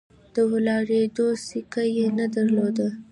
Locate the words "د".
0.33-0.35